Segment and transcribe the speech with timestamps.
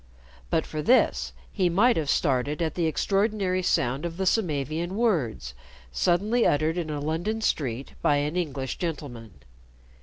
[0.49, 5.53] But for this he might have started at the extraordinary sound of the Samavian words
[5.91, 9.35] suddenly uttered in a London street by an English gentleman.